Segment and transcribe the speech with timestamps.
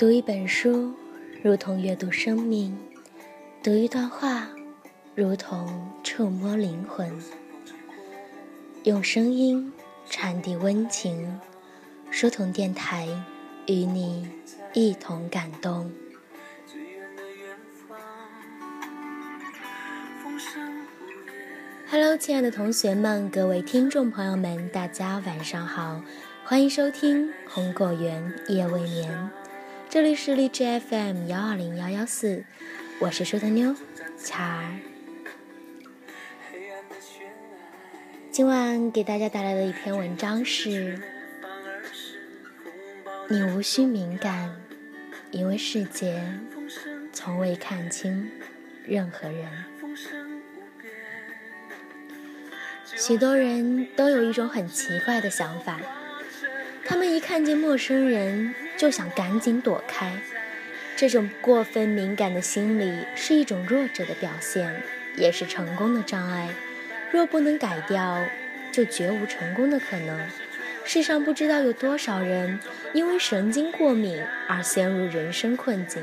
[0.00, 0.94] 读一本书，
[1.42, 2.74] 如同阅读生命；
[3.62, 4.48] 读一段话，
[5.14, 7.12] 如同触摸灵魂。
[8.84, 9.70] 用声音
[10.08, 11.38] 传递温情，
[12.10, 13.06] 书童电台
[13.66, 14.26] 与你
[14.72, 15.92] 一同感动。
[21.90, 26.00] Hello，亲爱的同学们，各位听众朋友们，大家晚上好，
[26.42, 29.30] 欢迎收听红果园夜未眠。
[29.90, 32.44] 这里是荔枝 FM 幺二零幺幺四，
[33.00, 33.74] 我是书童妞
[34.16, 34.78] 巧儿。
[38.30, 40.96] 今晚给大家带来的一篇文章是：
[43.28, 44.54] 你无需敏感，
[45.32, 46.22] 因为世界
[47.12, 48.30] 从未看清
[48.86, 49.48] 任何人。
[52.84, 55.80] 许多人都有一种很奇怪的想法。
[56.84, 60.10] 他们一看见陌生人就想赶紧躲开，
[60.96, 64.82] 这种过分敏感的心理是一种弱者的表现，
[65.16, 66.48] 也是成功的障碍。
[67.10, 68.24] 若不能改掉，
[68.72, 70.18] 就绝无成功的可能。
[70.82, 72.58] 世上不知道有多少人
[72.94, 76.02] 因为神经过敏而陷入人生困境。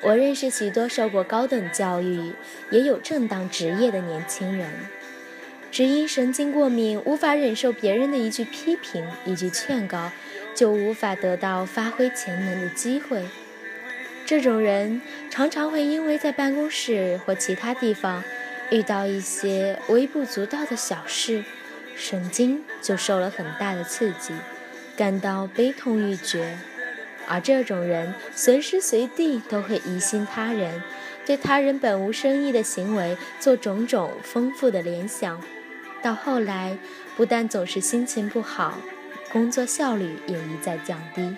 [0.00, 2.32] 我认识许多受过高等教育、
[2.70, 4.68] 也有正当职业的年轻人。
[5.70, 10.10] 只因神经过敏，无法忍受别人的一句批评、一句劝告，
[10.54, 13.24] 就无法得到发挥潜能的机会。
[14.26, 18.22] 这种人常常会因为在办公室或其他地方
[18.70, 21.42] 遇到一些微不足道的小事，
[21.96, 24.32] 神经就受了很大的刺激，
[24.96, 26.56] 感到悲痛欲绝。
[27.26, 30.82] 而这种人随时随地都会疑心他人，
[31.26, 35.40] 对他人本无深意的行为做种种丰富的联想。
[36.02, 36.76] 到后来，
[37.16, 38.78] 不但总是心情不好，
[39.32, 41.36] 工作效率也一再降低。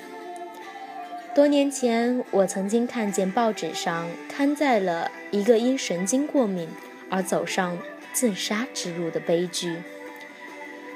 [1.34, 6.68] 多年前，我曾经看见报纸上刊载了一个因神经过敏
[7.08, 7.78] 而走上
[8.12, 9.78] 自杀之路的悲剧。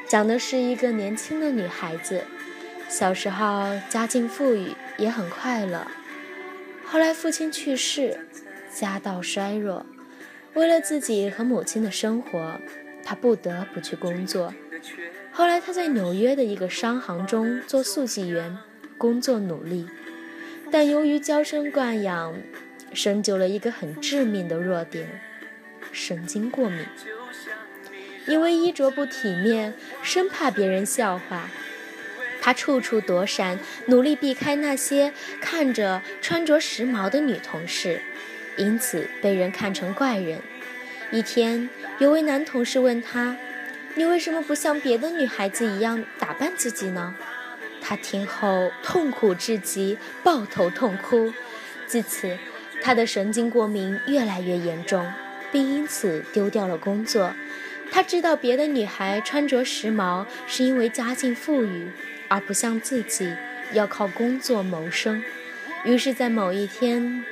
[0.07, 2.23] 讲的是一个年轻的女孩子，
[2.89, 5.87] 小时候家境富裕，也很快乐。
[6.84, 8.21] 后来父亲去世，
[8.73, 9.84] 家道衰弱，
[10.55, 12.61] 为了自己和母亲的生活。
[13.03, 14.53] 她不得不去工作。
[15.37, 18.57] 后来，他在纽约的一个商行中做速记员，
[18.97, 19.87] 工作努力，
[20.71, 22.35] 但由于娇生惯养，
[22.95, 25.21] 生就了一个很致命的弱点——
[25.93, 26.87] 神经过敏。
[28.27, 31.51] 因为衣着不体面，生怕别人笑话，
[32.41, 33.59] 他处处躲闪，
[33.89, 38.01] 努力避开那些看着穿着时髦的女同事，
[38.57, 40.41] 因此被人看成怪人。
[41.13, 41.69] 一天。
[41.99, 43.39] 有位男同事问他
[43.97, 47.15] ：“你为什么不像别的女孩子一样打扮自己呢？”
[47.83, 51.33] 他听后痛苦至极，抱头痛哭。
[51.87, 52.37] 自此，
[52.83, 55.12] 他的神经过敏越来越严重，
[55.53, 57.33] 并因此丢掉了工作。
[57.91, 61.89] 他知道别的女孩穿着时髦是因为家境富裕，
[62.28, 63.33] 而不像自己
[63.73, 65.23] 要靠工作谋生。
[65.84, 67.25] 于是，在某一天，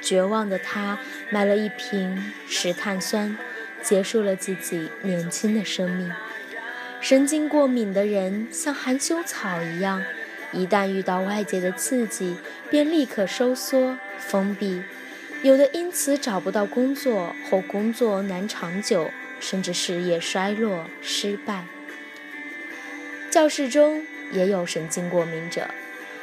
[0.00, 3.36] 绝望的他买了一瓶石碳酸。
[3.82, 6.10] 结束了自己年轻的生命。
[7.00, 10.02] 神经过敏的人像含羞草一样，
[10.52, 12.36] 一旦遇到外界的刺激，
[12.70, 14.82] 便立刻收缩、封闭。
[15.42, 19.10] 有的因此找不到工作，或工作难长久，
[19.40, 21.64] 甚至事业衰落、失败。
[23.28, 25.68] 教室中也有神经过敏者。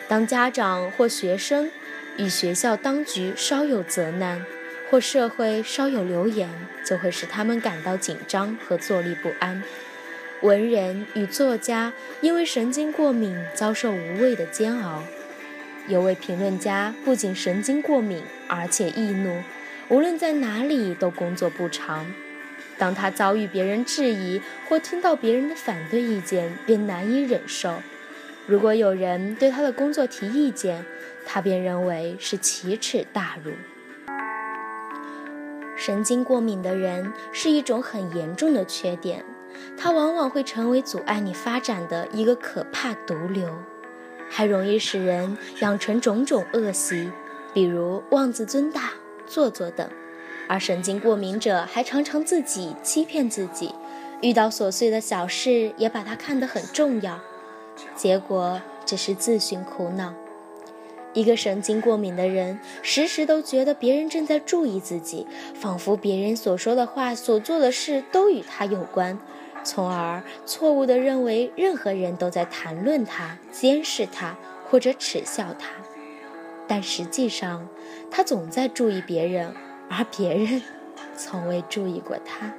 [0.08, 1.70] 当家长或学生
[2.18, 4.46] 与学校当局稍有责难，
[4.90, 6.50] 或社会稍有流言，
[6.84, 9.62] 就会使他们感到紧张和坐立不安。
[10.42, 15.04] 文人与作家因为神经过敏遭受无谓的煎熬。
[15.88, 19.44] 有位评论家不仅神经过敏，而且易怒，
[19.90, 22.06] 无论在哪里都工作不长。
[22.78, 27.82] 当他遭遇别人质疑或听到别人的反对意见，便难以忍受。
[28.48, 30.86] 如果有人对他的工作提意见，
[31.26, 33.52] 他便认为是奇耻大辱。
[35.80, 39.24] 神经过敏的人是一种很严重的缺点，
[39.78, 43.50] 它往往会成为阻碍你发展的一个可怕毒瘤，
[44.30, 47.10] 还容易使人养成种种恶习，
[47.54, 48.92] 比如妄自尊大、
[49.26, 49.90] 做作等。
[50.50, 53.74] 而神经过敏者还常常自己欺骗自己，
[54.22, 57.18] 遇到琐碎的小事也把它看得很重要，
[57.96, 60.14] 结果只是自寻苦恼。
[61.20, 69.20] 一个神经过敏的人，时时都觉得别人正在注意自己，仿佛别人所说的话、所做的事都与他有关，
[69.62, 74.38] 从而错误地认为任何人都在谈论他、监视他
[74.70, 75.68] 或者耻笑他。
[76.70, 77.68] 但实际上
[78.10, 79.54] 他总在注意别人，
[79.90, 80.62] 而别人
[81.18, 82.54] 从未注意过他。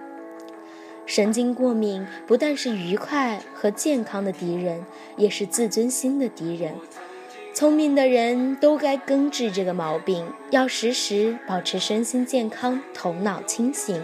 [1.06, 4.84] 神经过敏不但是愉快和健康的敌人，
[5.16, 6.74] 也是自尊心的敌人。
[7.52, 14.00] 聪明的人都该根治这个毛病，要时时保持身心健康、头脑清醒，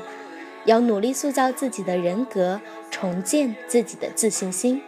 [0.64, 2.60] 要努力塑造自己的人格，
[2.90, 4.82] 重建自己的自信心。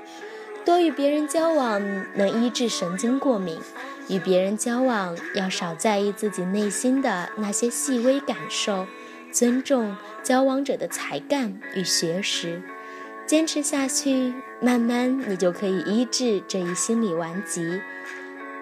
[0.65, 1.81] 多与别人交往
[2.15, 3.59] 能医治神经过敏，
[4.09, 8.87] 与别人交往要少在意自己内心的那些细微感受，
[9.33, 12.61] 尊重交往者的才干与学识，
[13.25, 17.81] 坚持下去，慢慢你就可以医治这一心理顽疾。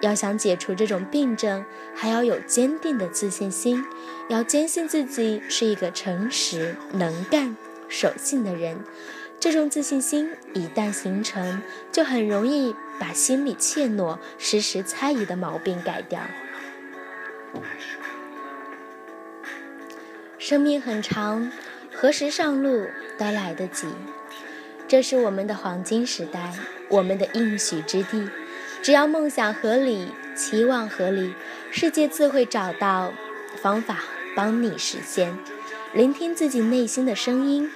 [0.01, 1.65] 要想解除这种病症，
[1.95, 3.83] 还要有坚定的自信心，
[4.29, 7.57] 要坚信自己是一个诚实、能干、
[7.87, 8.79] 守信的人。
[9.39, 11.61] 这种自信心一旦形成，
[11.91, 16.21] 就很容易把心里怯懦、时时猜疑的毛病改掉。
[20.37, 21.51] 生命很长，
[21.93, 23.87] 何时上路都来得及。
[24.87, 26.53] 这是我们的黄金时代，
[26.89, 28.29] 我们的应许之地。
[28.87, 31.35] 只要梦想合理，期望合理，
[31.69, 33.11] 世界自会找到
[33.61, 33.97] 方法
[34.33, 35.37] 帮你实现。
[35.91, 37.69] 聆听自己内心的声音，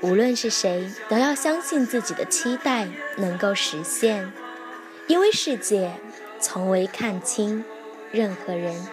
[0.00, 2.88] 无论是谁，都要相信自己的期待
[3.18, 4.32] 能够实现。
[5.06, 5.92] 因为世界
[6.40, 7.64] 从未看清
[8.10, 8.84] 任何人，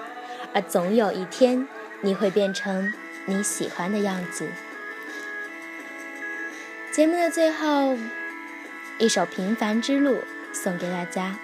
[0.54, 1.68] 而总有一天
[2.02, 2.94] 你会变成
[3.26, 4.48] 你喜欢的样子。
[6.92, 7.98] 节目的最后，
[9.00, 10.18] 一首《平凡之路》
[10.54, 11.36] 送给大家。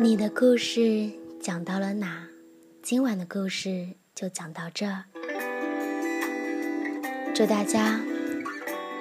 [0.00, 2.28] 你的故事讲到了哪？
[2.80, 5.02] 今晚的故事就讲到这儿。
[7.34, 8.00] 祝大家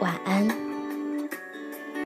[0.01, 0.66] 晚安。